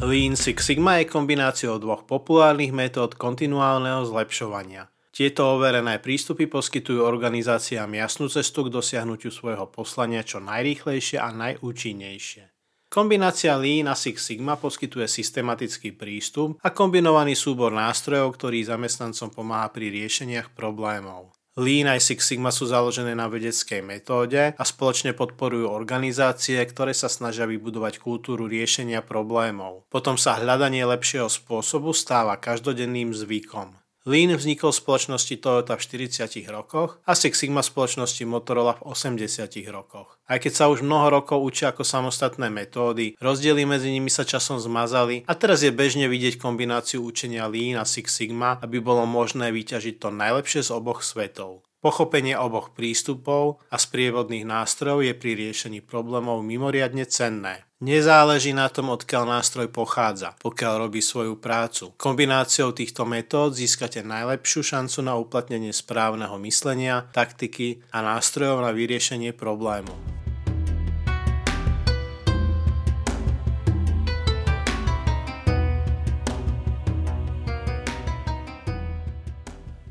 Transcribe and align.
Lean 0.00 0.32
Six 0.32 0.64
Sigma 0.64 0.96
je 0.96 1.12
kombináciou 1.12 1.76
dvoch 1.76 2.08
populárnych 2.08 2.72
metód 2.72 3.20
kontinuálneho 3.20 4.08
zlepšovania. 4.08 4.88
Tieto 5.12 5.52
overené 5.52 6.00
prístupy 6.00 6.48
poskytujú 6.48 7.04
organizáciám 7.04 7.92
jasnú 7.92 8.32
cestu 8.32 8.64
k 8.64 8.72
dosiahnutiu 8.72 9.28
svojho 9.28 9.68
poslania 9.68 10.24
čo 10.24 10.40
najrýchlejšie 10.40 11.20
a 11.20 11.28
najúčinnejšie. 11.36 12.48
Kombinácia 12.88 13.54
Lean 13.60 13.92
a 13.92 13.94
Six 13.94 14.24
Sigma 14.24 14.56
poskytuje 14.56 15.04
systematický 15.04 15.92
prístup 15.92 16.56
a 16.64 16.72
kombinovaný 16.72 17.36
súbor 17.36 17.70
nástrojov, 17.70 18.40
ktorý 18.40 18.64
zamestnancom 18.66 19.30
pomáha 19.30 19.68
pri 19.68 19.92
riešeniach 19.92 20.56
problémov. 20.56 21.30
Lean 21.60 21.92
aj 21.92 22.00
Six 22.00 22.24
Sigma 22.24 22.48
sú 22.48 22.64
založené 22.72 23.12
na 23.12 23.28
vedeckej 23.28 23.84
metóde 23.84 24.56
a 24.56 24.62
spoločne 24.64 25.12
podporujú 25.12 25.68
organizácie, 25.68 26.56
ktoré 26.64 26.96
sa 26.96 27.12
snažia 27.12 27.44
vybudovať 27.44 28.00
kultúru 28.00 28.48
riešenia 28.48 29.04
problémov. 29.04 29.84
Potom 29.92 30.16
sa 30.16 30.40
hľadanie 30.40 30.88
lepšieho 30.88 31.28
spôsobu 31.28 31.92
stáva 31.92 32.40
každodenným 32.40 33.12
zvykom. 33.12 33.79
Lean 34.08 34.32
vznikol 34.32 34.72
v 34.72 34.80
spoločnosti 34.80 35.34
Toyota 35.44 35.76
v 35.76 35.84
40 35.84 36.48
rokoch 36.48 37.04
a 37.04 37.12
Six 37.12 37.36
Sigma 37.36 37.60
v 37.60 37.68
spoločnosti 37.68 38.24
Motorola 38.24 38.80
v 38.80 38.96
80 38.96 39.28
rokoch. 39.68 40.16
Aj 40.24 40.40
keď 40.40 40.52
sa 40.56 40.64
už 40.72 40.80
mnoho 40.80 41.20
rokov 41.20 41.36
učia 41.36 41.68
ako 41.68 41.84
samostatné 41.84 42.48
metódy, 42.48 43.12
rozdiely 43.20 43.68
medzi 43.68 43.92
nimi 43.92 44.08
sa 44.08 44.24
časom 44.24 44.56
zmazali 44.56 45.28
a 45.28 45.36
teraz 45.36 45.60
je 45.60 45.68
bežne 45.68 46.08
vidieť 46.08 46.40
kombináciu 46.40 47.04
učenia 47.04 47.44
Lean 47.44 47.76
a 47.76 47.84
Six 47.84 48.08
Sigma, 48.08 48.56
aby 48.64 48.80
bolo 48.80 49.04
možné 49.04 49.52
vyťažiť 49.52 50.00
to 50.00 50.08
najlepšie 50.08 50.64
z 50.64 50.72
oboch 50.72 51.04
svetov. 51.04 51.60
Pochopenie 51.80 52.36
oboch 52.36 52.76
prístupov 52.76 53.64
a 53.72 53.80
sprievodných 53.80 54.44
nástrojov 54.44 55.00
je 55.00 55.16
pri 55.16 55.32
riešení 55.32 55.80
problémov 55.80 56.44
mimoriadne 56.44 57.08
cenné. 57.08 57.64
Nezáleží 57.80 58.52
na 58.52 58.68
tom, 58.68 58.92
odkiaľ 58.92 59.40
nástroj 59.40 59.72
pochádza, 59.72 60.36
pokiaľ 60.44 60.84
robí 60.84 61.00
svoju 61.00 61.40
prácu. 61.40 61.96
Kombináciou 61.96 62.76
týchto 62.76 63.08
metód 63.08 63.56
získate 63.56 64.04
najlepšiu 64.04 64.60
šancu 64.60 65.00
na 65.00 65.16
uplatnenie 65.16 65.72
správneho 65.72 66.36
myslenia, 66.44 67.08
taktiky 67.16 67.80
a 67.88 68.04
nástrojov 68.04 68.60
na 68.60 68.76
vyriešenie 68.76 69.32
problému. 69.32 70.09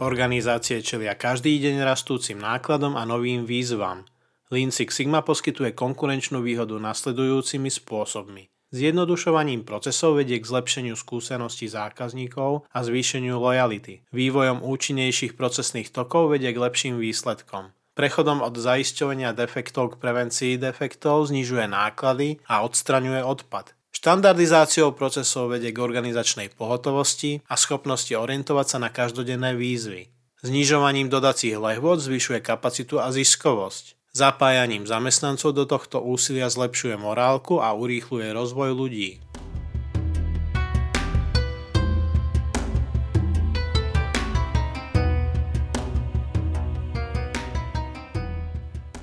Organizácie 0.00 0.80
čelia 0.80 1.12
každý 1.12 1.60
deň 1.60 1.84
rastúcim 1.84 2.40
nákladom 2.40 2.96
a 2.96 3.04
novým 3.04 3.44
výzvam. 3.44 4.08
Lean 4.48 4.72
Six 4.72 4.96
Sigma 4.96 5.20
poskytuje 5.20 5.76
konkurenčnú 5.76 6.40
výhodu 6.40 6.80
nasledujúcimi 6.80 7.68
spôsobmi. 7.68 8.48
Zjednodušovaním 8.72 9.60
procesov 9.68 10.16
vedie 10.16 10.40
k 10.40 10.48
zlepšeniu 10.48 10.96
skúseností 10.96 11.68
zákazníkov 11.68 12.64
a 12.72 12.78
zvýšeniu 12.80 13.36
lojality. 13.36 14.00
Vývojom 14.08 14.64
účinnejších 14.64 15.36
procesných 15.36 15.92
tokov 15.92 16.32
vedie 16.32 16.48
k 16.56 16.62
lepším 16.64 16.96
výsledkom. 16.96 17.76
Prechodom 17.92 18.40
od 18.40 18.56
zaisťovania 18.56 19.36
defektov 19.36 19.92
k 19.92 20.00
prevencii 20.00 20.56
defektov 20.56 21.28
znižuje 21.28 21.68
náklady 21.68 22.40
a 22.48 22.64
odstraňuje 22.64 23.20
odpad. 23.20 23.76
Štandardizáciou 24.00 24.96
procesov 24.96 25.52
vedie 25.52 25.76
k 25.76 25.84
organizačnej 25.84 26.56
pohotovosti 26.56 27.44
a 27.44 27.52
schopnosti 27.60 28.08
orientovať 28.16 28.66
sa 28.72 28.78
na 28.80 28.88
každodenné 28.88 29.52
výzvy. 29.52 30.08
Znižovaním 30.40 31.12
dodacích 31.12 31.52
lehvod 31.60 32.00
zvyšuje 32.00 32.40
kapacitu 32.40 32.96
a 32.96 33.12
ziskovosť. 33.12 34.00
Zapájaním 34.16 34.88
zamestnancov 34.88 35.52
do 35.52 35.68
tohto 35.68 36.00
úsilia 36.00 36.48
zlepšuje 36.48 36.96
morálku 36.96 37.60
a 37.60 37.76
urýchluje 37.76 38.32
rozvoj 38.32 38.72
ľudí. 38.72 39.20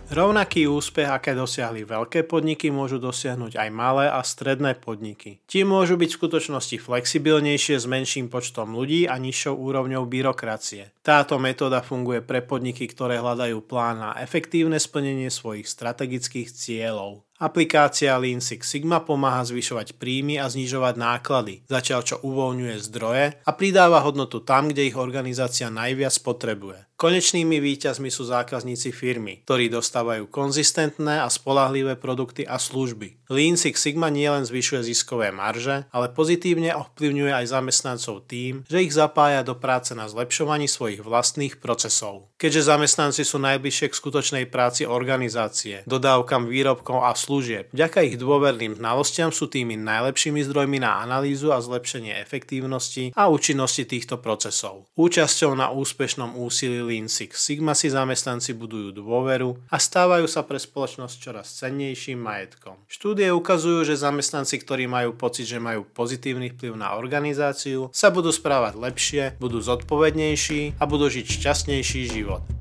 Rovnaký 0.07 0.71
úspech, 0.71 1.03
aké 1.03 1.35
dosiahli 1.35 1.83
veľké 1.83 2.23
podniky, 2.23 2.71
môžu 2.71 2.95
dosiahnuť 2.95 3.59
aj 3.59 3.69
malé 3.75 4.07
a 4.07 4.23
stredné 4.23 4.79
podniky. 4.79 5.43
Tie 5.43 5.67
môžu 5.67 5.99
byť 5.99 6.15
v 6.15 6.19
skutočnosti 6.23 6.79
flexibilnejšie 6.79 7.75
s 7.75 7.83
menším 7.83 8.31
počtom 8.31 8.71
ľudí 8.71 9.03
a 9.03 9.19
nižšou 9.19 9.59
úrovňou 9.59 10.07
byrokracie. 10.07 10.95
Táto 11.03 11.35
metóda 11.43 11.83
funguje 11.83 12.23
pre 12.23 12.39
podniky, 12.39 12.87
ktoré 12.87 13.19
hľadajú 13.19 13.59
plán 13.67 13.99
na 13.99 14.11
efektívne 14.23 14.79
splnenie 14.79 15.27
svojich 15.27 15.67
strategických 15.67 16.55
cieľov. 16.55 17.26
Aplikácia 17.37 18.17
Lean 18.17 18.41
Six 18.41 18.65
Sigma 18.65 18.97
pomáha 18.97 19.45
zvyšovať 19.45 20.01
príjmy 20.01 20.41
a 20.41 20.49
znižovať 20.49 20.97
náklady, 20.97 21.61
zatiaľ 21.69 22.01
čo 22.01 22.15
uvoľňuje 22.25 22.75
zdroje 22.89 23.25
a 23.45 23.51
pridáva 23.53 24.01
hodnotu 24.01 24.41
tam, 24.41 24.73
kde 24.73 24.89
ich 24.89 24.97
organizácia 24.97 25.69
najviac 25.69 26.17
potrebuje. 26.25 26.89
Konečnými 26.97 27.61
výťazmi 27.61 28.09
sú 28.09 28.25
zákazníci 28.25 28.89
firmy, 28.89 29.45
ktorí 29.45 29.69
dostávajú 29.69 30.33
konzistentné 30.33 31.21
a 31.21 31.29
spolahlivé 31.29 31.93
produkty 31.93 32.41
a 32.41 32.57
služby. 32.57 33.29
Lean 33.29 33.53
Six 33.53 33.77
Sigma 33.85 34.09
nielen 34.09 34.49
zvyšuje 34.49 34.81
ziskové 34.81 35.29
marže, 35.29 35.85
ale 35.93 36.09
pozitívne 36.09 36.73
ovplyvňuje 36.73 37.37
aj 37.37 37.53
zamestnancov 37.53 38.25
tým, 38.25 38.65
že 38.65 38.81
ich 38.81 38.97
zapája 38.97 39.45
do 39.45 39.53
práce 39.53 39.93
na 39.93 40.09
zlepšovaní 40.09 40.65
svojich 40.65 41.05
vlastných 41.05 41.61
procesov. 41.61 42.33
Keďže 42.41 42.65
zamestnanci 42.65 43.21
sú 43.21 43.37
najbližšie 43.45 43.93
k 43.93 43.99
skutočnej 44.01 44.45
práci 44.49 44.89
organizácie, 44.89 45.85
dodávkam 45.85 46.49
výrobkov 46.49 47.05
a 47.05 47.13
služieb, 47.27 47.67
vďaka 47.75 48.07
ich 48.07 48.15
dôverným 48.15 48.79
znalostiam 48.79 49.35
sú 49.35 49.51
tými 49.51 49.75
najlepšími 49.75 50.47
zdrojmi 50.47 50.79
na 50.79 51.03
analýzu 51.03 51.51
a 51.51 51.59
zlepšenie 51.59 52.15
efektívnosti 52.23 53.11
a 53.11 53.27
účinnosti 53.27 53.83
týchto 53.83 54.15
procesov. 54.23 54.87
Účasťou 54.95 55.51
na 55.51 55.67
úspešnom 55.75 56.39
úsilí 56.39 56.79
Lean 56.79 57.11
Six 57.11 57.35
Sigma 57.35 57.75
si 57.75 57.91
zamestnanci 57.91 58.55
budujú 58.55 58.95
dôveru 58.95 59.59
a 59.67 59.75
stávajú 59.75 60.23
sa 60.23 60.47
pre 60.47 60.55
spoločnosť 60.55 61.15
čoraz 61.19 61.51
cennejším 61.59 62.15
majetkom. 62.15 62.79
Štúdie 62.87 63.27
ukazujú, 63.35 63.83
že 63.83 63.99
zamestnanci, 63.99 64.63
ktorí 64.63 64.87
majú 64.87 65.11
pocit, 65.11 65.51
že 65.51 65.59
majú 65.59 65.83
pozitívny 65.83 66.55
vplyv 66.55 66.79
na 66.79 66.95
organizáciu, 66.95 67.91
sa 67.91 68.07
budú 68.07 68.31
správať 68.31 68.79
lepšie, 68.79 69.23
budú 69.35 69.59
zodpovednejší 69.59 70.79
a 70.79 70.83
budú 70.87 71.11
žiť 71.11 71.27
šťastnejší 71.27 72.01
život. 72.07 72.56